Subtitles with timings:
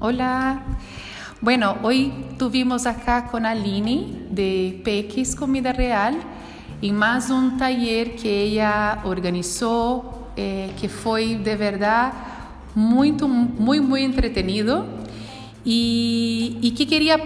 [0.00, 0.62] Olá.
[1.40, 6.14] Bueno, hoje tuvimos acá con Aline de PX Comida Real
[6.82, 12.16] e mais um taller que ela organizou, eh, que foi de verdade
[12.74, 14.84] muito, muito, muito entretenido
[15.64, 17.18] e, e que queria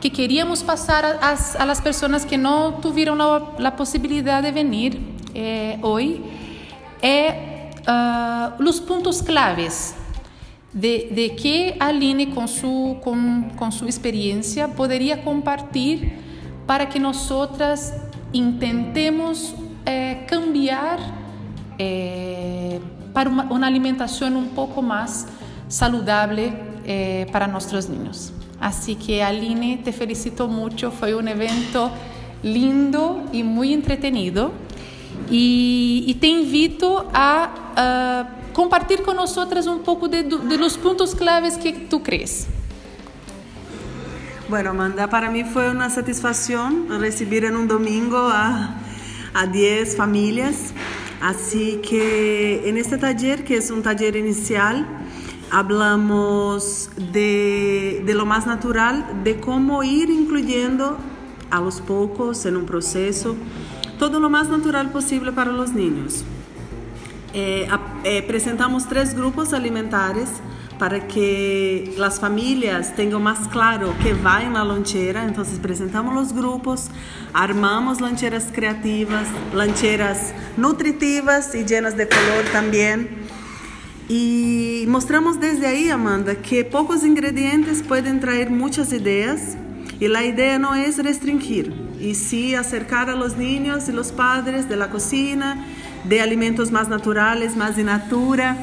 [0.00, 5.00] que queríamos passar às pessoas que não tiveram a, a possibilidade de vir
[5.34, 6.43] eh, hoje
[7.04, 9.94] é uh, los puntos claves
[10.72, 16.24] de, de que a Aline, com, su, com, com sua experiência, poderia compartilhar
[16.66, 17.30] para que nós
[18.32, 19.54] intentemos
[19.86, 20.98] eh, cambiar
[21.78, 22.80] eh,
[23.12, 25.28] para uma, uma, alimentação um pouco mais
[25.68, 26.52] saudável
[26.86, 28.32] eh, para nossos ninhos.
[28.60, 31.90] Assim que, Aline, te felicito muito, foi um evento
[32.42, 34.52] lindo e muito entretenido.
[35.30, 41.56] e, e invito vindo a, a compartilhar conosco um pouco de, de los pontos claves
[41.56, 42.46] que tu crees.
[44.48, 48.74] Bueno, Amanda, para mim foi uma satisfação receber em um domingo a,
[49.32, 50.74] a 10 famílias.
[51.20, 54.84] Assim que em este taller, que é um taller inicial,
[55.50, 60.98] hablamos de, de lo mais natural, de como ir incluyendo
[61.50, 63.36] a poucos em um processo
[63.98, 66.24] todo lo más natural posible para los niños.
[67.32, 67.68] Eh,
[68.04, 70.28] eh, presentamos tres grupos alimentares
[70.78, 75.24] para que las familias tengan más claro qué va en la lonchera.
[75.24, 76.88] Entonces presentamos los grupos,
[77.32, 83.08] armamos loncheras creativas, loncheras nutritivas y llenas de color también.
[84.08, 89.56] Y mostramos desde ahí, Amanda, que pocos ingredientes pueden traer muchas ideas
[89.98, 91.72] y la idea no es restringir,
[92.04, 95.64] y sí acercar a los niños y los padres de la cocina
[96.04, 98.58] de alimentos más naturales, más de natura.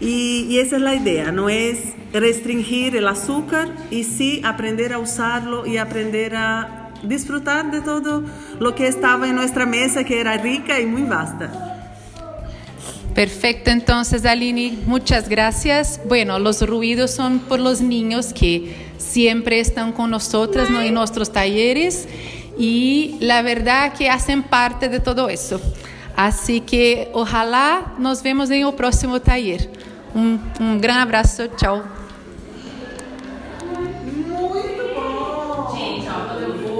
[0.00, 5.66] Y, esa es la idea, no es restringir el azúcar y sí aprender a usarlo
[5.66, 8.22] y aprender a disfrutar de todo
[8.60, 11.72] lo que estaba en nuestra mesa, que era rica y muy vasta.
[13.14, 16.00] Perfecto, entonces Aline, muchas gracias.
[16.06, 20.82] Bueno, los ruidos son por los niños que siempre están con nosotros ¿no?
[20.82, 22.06] en nuestros talleres
[22.58, 25.60] e a verdade é que hacen parte de todo isso,
[26.16, 29.68] assim que ojalá nos vemos em o próximo taller.
[30.14, 31.84] Um, um grande abraço, tchau.
[33.62, 35.76] Muito bom!
[35.76, 36.75] Gente, ó, quando eu vou.